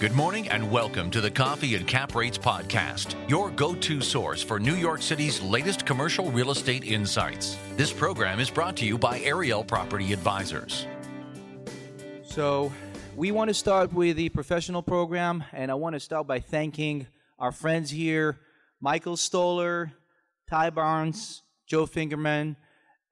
[0.00, 4.42] Good morning and welcome to the Coffee and Cap Rates Podcast, your go to source
[4.42, 7.58] for New York City's latest commercial real estate insights.
[7.76, 10.86] This program is brought to you by Ariel Property Advisors.
[12.22, 12.72] So,
[13.14, 17.06] we want to start with the professional program, and I want to start by thanking
[17.38, 18.38] our friends here
[18.80, 19.92] Michael Stoller,
[20.48, 22.56] Ty Barnes, Joe Fingerman,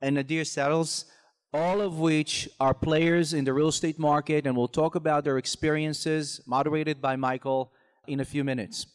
[0.00, 1.04] and Nadir Settles
[1.52, 5.38] all of which are players in the real estate market, and we'll talk about their
[5.38, 7.72] experiences, moderated by Michael,
[8.06, 8.86] in a few minutes.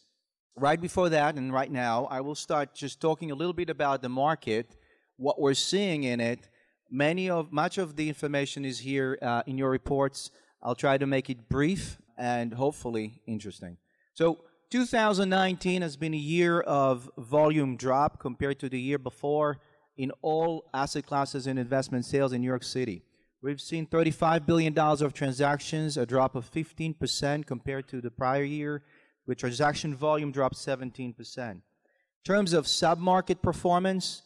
[0.56, 4.02] Right before that, and right now, I will start just talking a little bit about
[4.02, 4.76] the market,
[5.16, 6.48] what we're seeing in it.
[6.90, 10.30] Many of much of the information is here uh, in your reports.
[10.62, 13.78] I'll try to make it brief and hopefully interesting.
[14.14, 19.58] So, 2019 has been a year of volume drop compared to the year before
[19.96, 23.02] in all asset classes and investment sales in New York City.
[23.42, 28.82] We've seen $35 billion of transactions, a drop of 15% compared to the prior year,
[29.26, 31.50] with transaction volume dropped 17%.
[31.50, 31.62] In
[32.24, 34.22] terms of submarket performance,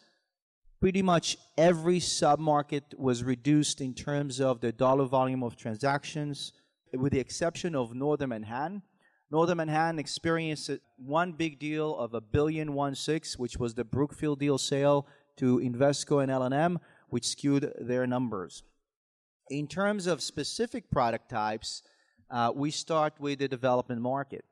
[0.81, 6.53] pretty much every submarket was reduced in terms of the dollar volume of transactions,
[6.93, 8.83] with the exception of Northern Manhattan.
[9.31, 14.39] Northern Manhattan experienced one big deal of a billion one six, which was the Brookfield
[14.39, 15.07] deal sale
[15.39, 18.63] to Invesco and L&M, which skewed their numbers.
[19.51, 21.83] In terms of specific product types,
[22.31, 24.45] uh, we start with the development market.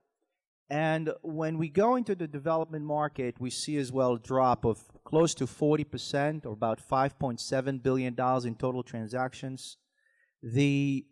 [0.68, 4.80] And when we go into the development market, we see as well a drop of
[5.04, 9.76] close to 40% or about $5.7 billion in total transactions.
[10.42, 11.06] The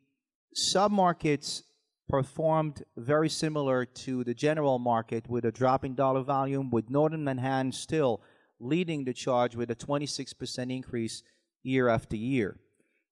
[0.56, 1.62] submarkets
[2.08, 7.24] performed very similar to the general market with a drop in dollar volume, with Northern
[7.24, 8.22] Manhattan still
[8.60, 11.22] leading the charge with a 26% increase
[11.62, 12.58] year after year.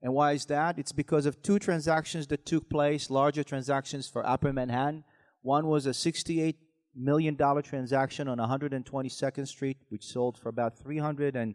[0.03, 0.79] And why is that?
[0.79, 5.05] It's because of two transactions that took place, larger transactions for Upper Manhattan.
[5.43, 6.57] One was a $68
[6.95, 11.55] million transaction on 122nd Street, which sold for about $380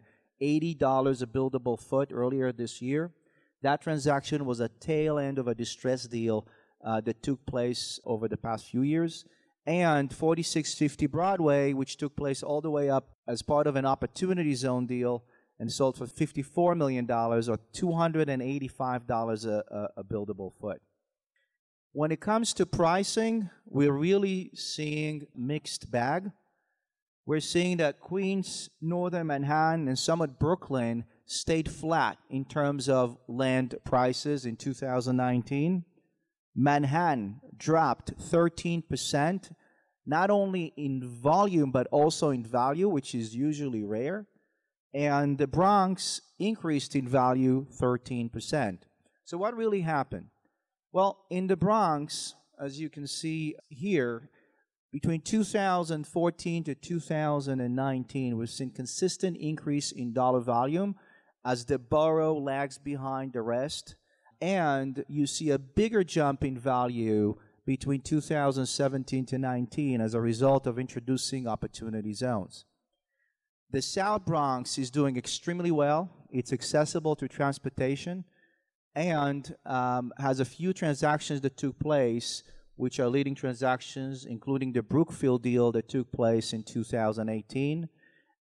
[1.26, 3.12] buildable foot earlier this year.
[3.62, 6.46] That transaction was a tail end of a distressed deal
[6.84, 9.24] uh, that took place over the past few years
[9.68, 14.54] and 4650 Broadway, which took place all the way up as part of an opportunity
[14.54, 15.24] zone deal
[15.60, 20.80] and sold for $54 million or $285 a, a, a buildable foot.
[21.92, 26.30] When it comes to pricing, we're really seeing mixed bag.
[27.26, 33.74] We're seeing that Queens, Northern Manhattan, and somewhat Brooklyn stayed flat in terms of land
[33.84, 35.84] prices in 2019.
[36.56, 39.50] Manhattan dropped 13%,
[40.06, 44.26] not only in volume, but also in value, which is usually rare.
[44.94, 48.78] And the Bronx increased in value 13%.
[49.24, 50.28] So, what really happened?
[50.92, 54.30] Well, in the Bronx, as you can see here,
[54.90, 60.96] between 2014 to 2019, we've seen consistent increase in dollar volume
[61.44, 63.96] as the borough lags behind the rest
[64.40, 67.36] and you see a bigger jump in value
[67.68, 72.64] between 2017 to 19 as a result of introducing opportunity zones.
[73.70, 76.08] The South Bronx is doing extremely well.
[76.30, 78.24] It's accessible to transportation
[78.94, 82.42] and um, has a few transactions that took place,
[82.76, 87.86] which are leading transactions, including the Brookfield deal that took place in 2018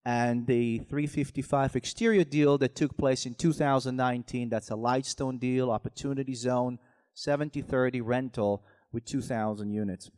[0.05, 4.51] and the 355 exterior deal that took place in 2019.
[4.51, 6.79] That's a Lightstone deal, Opportunity Zone,
[7.17, 10.11] 70-30 rental with 2,000 units.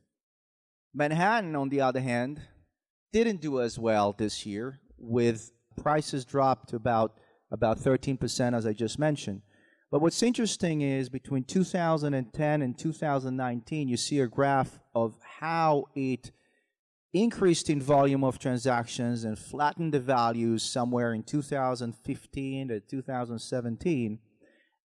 [0.95, 2.41] Manhattan, on the other hand,
[3.13, 7.15] didn't do as well this year, with prices dropped to about
[7.51, 9.43] about 13%, as I just mentioned.
[9.91, 16.31] But what's interesting is between 2010 and 2019, you see a graph of how it
[17.15, 24.19] increased in volume of transactions and flattened the values somewhere in 2015 to 2017,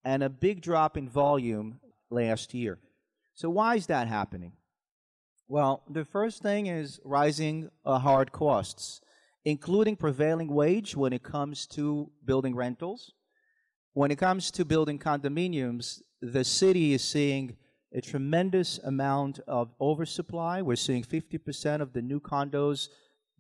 [0.03, 1.80] and a big drop in volume
[2.12, 2.78] last year.
[3.41, 4.52] So, why is that happening?
[5.47, 9.02] Well, the first thing is rising uh, hard costs,
[9.43, 13.14] including prevailing wage when it comes to building rentals.
[13.93, 17.58] When it comes to building condominiums, the city is seeing
[17.91, 20.61] a tremendous amount of oversupply.
[20.61, 22.90] We're seeing 50% of the new condos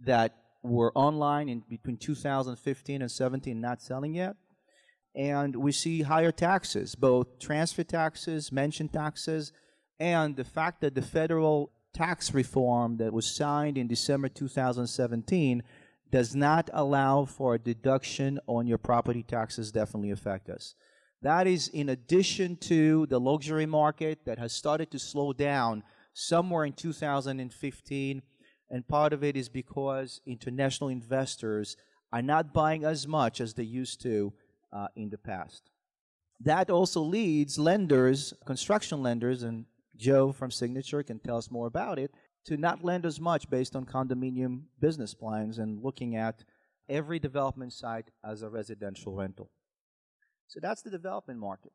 [0.03, 4.35] that were online in between 2015 and 17 not selling yet.
[5.15, 9.51] And we see higher taxes, both transfer taxes, mansion taxes,
[10.01, 15.61] and the fact that the federal tax reform that was signed in December 2017
[16.09, 20.73] does not allow for a deduction on your property taxes definitely affect us.
[21.21, 25.83] That is in addition to the luxury market that has started to slow down
[26.13, 28.23] somewhere in 2015.
[28.71, 31.77] And part of it is because international investors
[32.11, 34.33] are not buying as much as they used to
[34.73, 35.69] uh, in the past.
[36.39, 39.65] That also leads lenders, construction lenders, and
[40.01, 42.11] Joe from Signature can tell us more about it,
[42.45, 46.43] to not lend as much based on condominium business plans and looking at
[46.89, 49.51] every development site as a residential rental.
[50.47, 51.71] So that's the development market.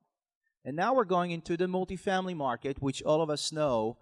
[0.64, 3.96] And now we're going into the multifamily market, which all of us know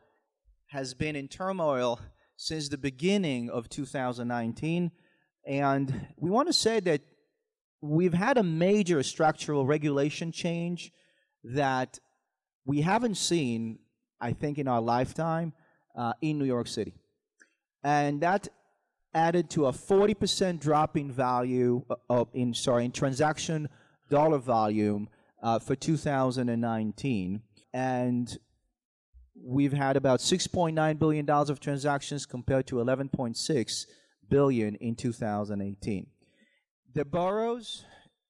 [0.69, 2.01] has been in turmoil
[2.37, 4.91] since the beginning of 2019.
[5.47, 7.03] And we want to say that
[7.83, 10.91] we've had a major structural regulation change
[11.45, 11.99] that
[12.65, 13.79] we haven't seen,
[14.21, 15.53] I think, in our lifetime
[15.97, 16.95] uh, in New York City.
[17.83, 18.49] And that
[19.15, 23.69] added to a 40% drop in value uh, of, in sorry in transaction
[24.11, 25.09] dollar volume
[25.43, 27.41] uh, for 2019
[27.73, 28.39] and
[29.41, 33.87] we've had about 6.9 billion dollars of transactions compared to 11.6
[34.29, 36.07] billion in 2018
[36.95, 37.85] the boroughs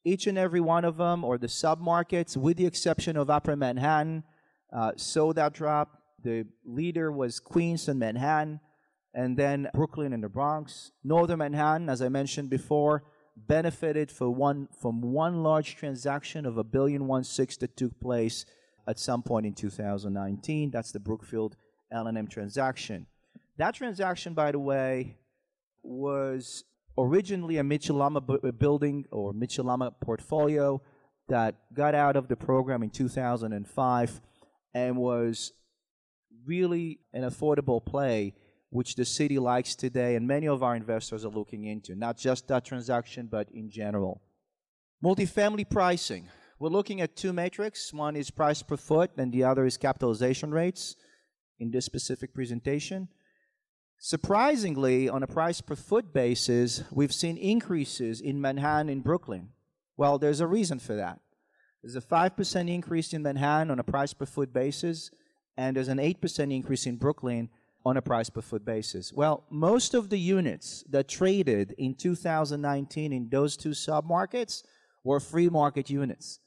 [0.05, 4.23] each and every one of them or the submarkets with the exception of upper manhattan
[4.75, 4.93] uh,
[5.33, 8.61] that drop the leader was queens and manhattan
[9.15, 10.91] and then Brooklyn and the Bronx.
[11.05, 13.05] Northern Manhattan, as I mentioned before,
[13.37, 18.45] benefited one, from one large transaction of a billion one six that took place
[18.87, 20.71] at some point in 2019.
[20.71, 21.57] That's the Brookfield
[21.93, 23.07] L&M transaction.
[23.57, 25.17] That transaction, by the way,
[25.83, 26.65] was
[26.99, 28.21] originally a Mitchell-Lama
[28.59, 30.83] building or Mitchell-Lama portfolio
[31.29, 34.21] that got out of the program in 2005
[34.75, 35.53] and was
[36.45, 38.35] really an affordable play
[38.71, 42.49] which the city likes today and many of our investors are looking into, not just
[42.49, 44.21] that transaction, but in general.
[45.03, 46.29] Multifamily pricing.
[46.59, 47.93] We're looking at two metrics.
[47.93, 50.97] One is price per foot, and the other is capitalization rates
[51.59, 53.09] in this specific presentation.
[53.99, 59.51] Surprisingly, on a price per foot basis, we've seen increases in Manhattan and Brooklyn.
[59.97, 61.21] Well, there's a reason for that.
[61.85, 65.11] There's a 5% increase in Manhattan on a price per foot basis,
[65.59, 67.51] and there's an 8% increase in Brooklyn
[67.85, 69.13] on a price per foot basis?
[69.13, 74.63] Well, most of the units that traded in 2019 in those two submarkets
[75.05, 76.41] were free market units,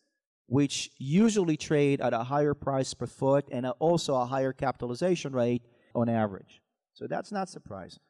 [0.47, 5.61] which usually trade at a higher price per foot and also a higher capitalization rate
[5.93, 6.63] on average.
[6.93, 8.01] So that's not surprising.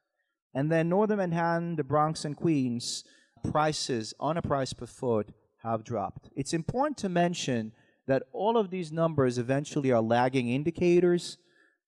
[0.54, 3.04] And then Northern Manhattan, the Bronx, and Queens
[3.52, 5.34] prices on a price per foot
[5.64, 6.30] have dropped.
[6.36, 7.72] It's important to mention
[8.08, 11.38] that all of these numbers eventually are lagging indicators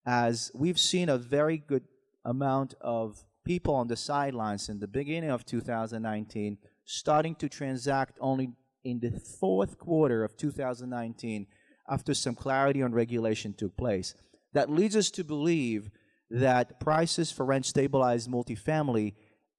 [0.06, 1.84] as we've seen a very good
[2.26, 8.52] amount of people on the sidelines in the beginning of 2019 starting to transact only
[8.84, 11.48] in the fourth quarter of 2019
[11.90, 14.16] after some clarity on regulation took place.
[14.54, 15.90] That leads us to believe
[16.30, 19.16] that prices for rent stabilized multifamily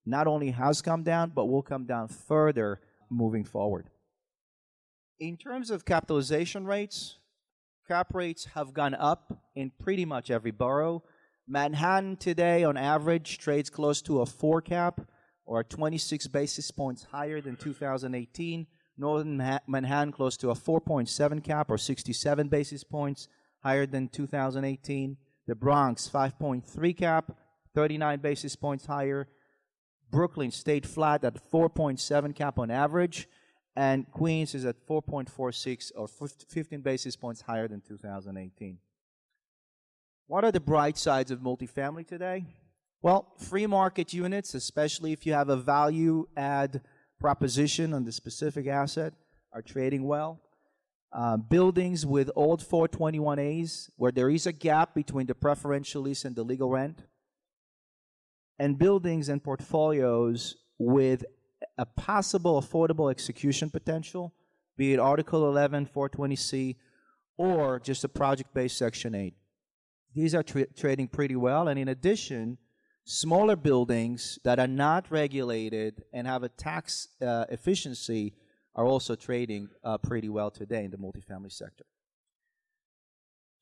[0.07, 2.81] not only has come down, but will come down further
[3.11, 3.91] moving forward.
[5.21, 7.19] In terms of capitalization rates,
[7.87, 11.03] cap rates have gone up in pretty much every borough.
[11.47, 15.03] Manhattan today, on average, trades close to a four cap
[15.45, 18.67] or 26 basis points higher than 2018.
[18.97, 23.29] Northern Manhattan close to a 4.7 cap or 67 basis points
[23.63, 25.19] higher than 2018.
[25.47, 27.37] The Bronx 5.3 cap,
[27.75, 29.29] 39 basis points higher.
[30.11, 33.29] Brooklyn stayed flat at 4.7 cap on average
[33.81, 38.77] and Queens is at 4.46 or 15 basis points higher than 2018.
[40.27, 42.45] What are the bright sides of multifamily today?
[43.01, 46.83] Well, free market units, especially if you have a value add
[47.19, 49.15] proposition on the specific asset,
[49.51, 50.43] are trading well.
[51.11, 56.37] Uh, buildings with old 421As, where there is a gap between the preferential lease and
[56.37, 57.05] the legal rent,
[58.59, 61.25] and buildings and portfolios with
[61.79, 64.33] a possible affordable execution potential,
[64.77, 66.77] be it Article 11, 420C,
[67.37, 69.35] or just a project based Section 8.
[70.15, 72.59] These are tra- trading pretty well, and in addition,
[73.05, 78.35] smaller buildings that are not regulated and have a tax uh, efficiency
[78.75, 81.85] are also trading uh, pretty well today in the multifamily sector.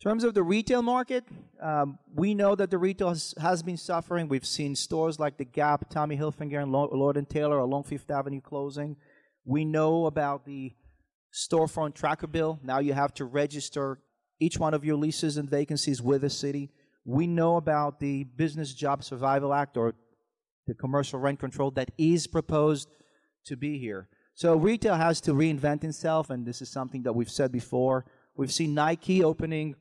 [0.00, 1.24] In terms of the retail market,
[1.60, 4.28] um, we know that the retail has, has, been suffering.
[4.28, 8.96] We've seen stores like the Gap, Tommy Hilfiger, and Lord Taylor along Fifth Avenue closing.
[9.44, 10.72] We know about the
[11.34, 12.60] storefront tracker bill.
[12.62, 13.98] Now you have to register
[14.38, 16.70] each one of your leases and vacancies with the city.
[17.04, 19.96] We know about the Business Job Survival Act or
[20.68, 22.88] the commercial rent control that is proposed
[23.46, 24.08] to be here.
[24.34, 28.04] So retail has to reinvent itself, and this is something that we've said before.
[28.36, 29.74] We've seen Nike opening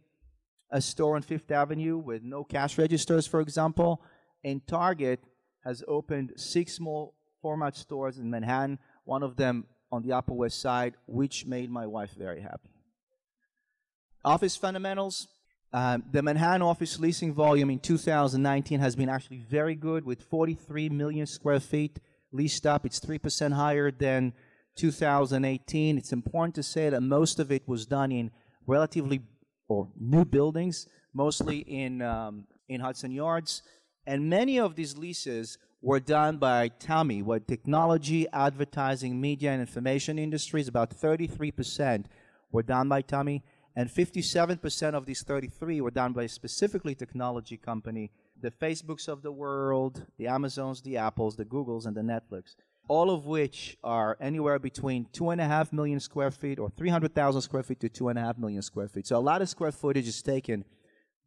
[0.72, 4.02] a store on Fifth Avenue with no cash registers, for example.
[4.44, 5.22] And Target
[5.64, 10.62] has opened six small format stores in Manhattan, one of them on the Upper West
[10.62, 12.70] Side, which made my wife very happy.
[14.24, 15.28] Office fundamentals.
[15.74, 20.90] Um, the Manhattan office leasing volume in 2019 has been actually very good with 43
[20.90, 22.00] million square feet
[22.32, 22.86] leased up.
[22.86, 24.34] It's 3% higher than
[24.78, 25.98] 2018.
[25.98, 28.32] It's important to say that most of it was done in
[28.66, 29.22] relatively
[29.68, 33.64] or new buildings, mostly in, um, in Hudson Yards.
[34.06, 40.18] And many of these leases were done by TAMI, what technology, advertising, media, and information
[40.18, 40.68] industries.
[40.68, 42.06] About 33%
[42.52, 43.44] were done by TAMI,
[43.76, 49.32] and 57% of these 33 were done by specifically technology company, the Facebooks of the
[49.32, 52.56] world, the Amazons, the Apples, the Googles, and the Netflix
[52.88, 57.42] all of which are anywhere between two and a half million square feet or 300,000
[57.42, 59.08] square feet to two and a half million square feet.
[59.08, 60.64] So a lot of square footage is taken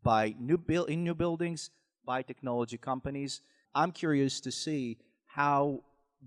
[0.03, 1.71] by new build in new buildings
[2.05, 3.43] by technology companies.
[3.75, 5.85] I'm curious to see how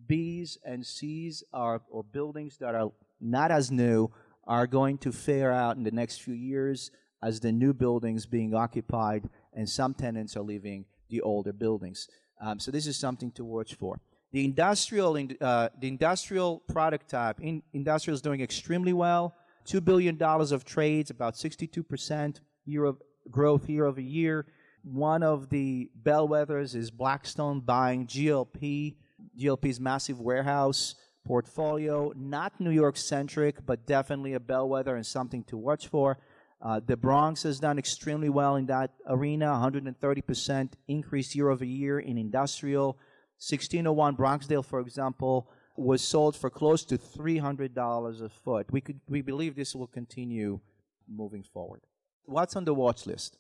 [0.07, 4.11] Bs and Cs are or buildings that are not as new
[4.45, 8.53] are going to fare out in the next few years as the new buildings being
[8.53, 12.07] occupied and some tenants are leaving the older buildings.
[12.41, 13.99] Um, so this is something to watch for.
[14.33, 19.35] The industrial, uh, the industrial product type, in, industrial is doing extremely well.
[19.67, 24.47] $2 billion of trades, about 62% year of growth year over year.
[24.83, 28.95] One of the bellwethers is Blackstone buying GLP,
[29.39, 32.11] GLP's massive warehouse portfolio.
[32.15, 36.17] Not New York centric, but definitely a bellwether and something to watch for.
[36.59, 41.99] Uh, the Bronx has done extremely well in that arena, 130% increase year over year
[41.99, 42.97] in industrial.
[43.43, 48.71] 1601 Bronxdale, for example, was sold for close to $300 a foot.
[48.71, 50.61] We, could, we believe this will continue
[51.09, 51.81] moving forward.
[52.23, 53.37] What's on the watch list?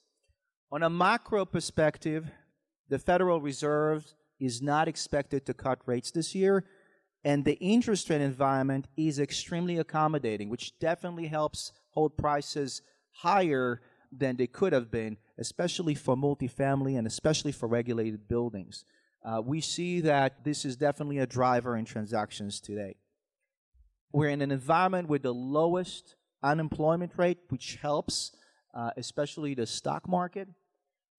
[0.73, 2.29] On a macro perspective,
[2.89, 6.65] the Federal Reserve is not expected to cut rates this year,
[7.23, 12.81] and the interest rate environment is extremely accommodating, which definitely helps hold prices
[13.11, 13.79] higher
[14.11, 18.83] than they could have been, especially for multifamily and especially for regulated buildings
[19.25, 22.95] uh, we see that this is definitely a driver in transactions today.
[24.11, 28.35] We're in an environment with the lowest unemployment rate, which helps,
[28.73, 30.49] uh, especially the stock market.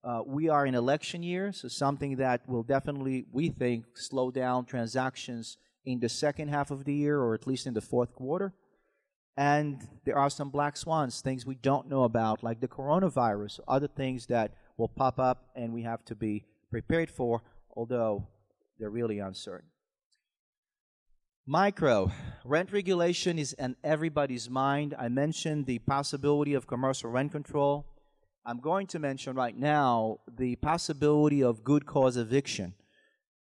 [0.05, 4.67] Uh, we are in election year, so something that will definitely, we think, slow down
[4.67, 5.57] transactions
[5.87, 8.53] in the second half of the year or at least in the fourth quarter.
[9.37, 13.89] And there are some black swans, things we don't know about, like the coronavirus, other
[13.89, 17.43] things that will pop up and we have to be prepared for
[17.77, 18.27] although
[18.79, 19.69] they're really uncertain.
[21.47, 22.11] Micro
[22.45, 24.95] rent regulation is in everybody's mind.
[24.99, 27.87] I mentioned the possibility of commercial rent control.
[28.47, 32.75] I'm going to mention right now the possibility of good cause eviction.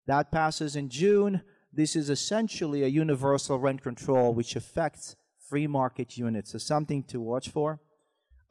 [0.08, 1.42] That passes in June.
[1.72, 5.16] This is essentially a universal rent control which affects
[5.48, 7.80] free market units, so something to watch for.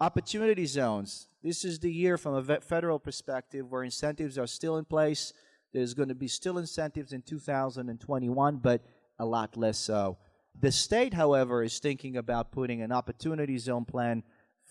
[0.00, 1.26] Opportunity zones.
[1.42, 5.32] This is the year from a federal perspective where incentives are still in place
[5.72, 8.82] there's going to be still incentives in 2021, but
[9.18, 10.18] a lot less so.
[10.58, 14.22] The state, however, is thinking about putting an opportunity zone plan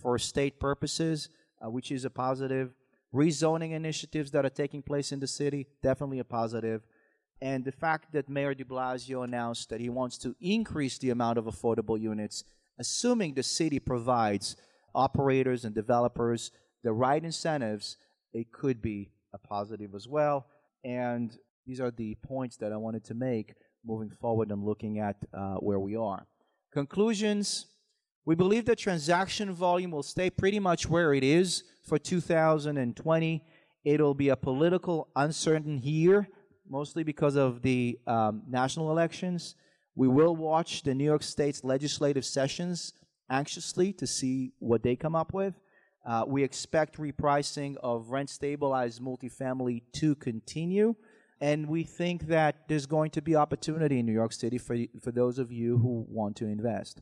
[0.01, 1.29] for state purposes,
[1.63, 2.73] uh, which is a positive.
[3.13, 6.83] Rezoning initiatives that are taking place in the city, definitely a positive.
[7.41, 11.37] And the fact that Mayor de Blasio announced that he wants to increase the amount
[11.37, 12.43] of affordable units,
[12.77, 14.57] assuming the city provides
[14.93, 16.51] operators and developers
[16.83, 17.97] the right incentives,
[18.33, 20.45] it could be a positive as well.
[20.83, 23.53] And these are the points that I wanted to make
[23.85, 26.25] moving forward and looking at uh, where we are.
[26.73, 27.65] Conclusions
[28.25, 33.43] We believe that transaction volume will stay pretty much where it is for 2020.
[33.83, 36.27] It'll be a political uncertain year,
[36.69, 39.55] mostly because of the um, national elections.
[39.95, 42.93] We will watch the New York State's legislative sessions
[43.29, 45.55] anxiously to see what they come up with.
[46.09, 50.95] Uh, we expect repricing of rent stabilized multifamily to continue.
[51.39, 55.11] And we think that there's going to be opportunity in New York City for, for
[55.11, 57.01] those of you who want to invest.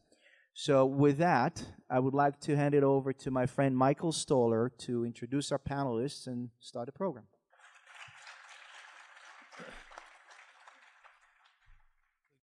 [0.53, 4.71] So, with that, I would like to hand it over to my friend Michael Stoller
[4.79, 7.25] to introduce our panelists and start the program.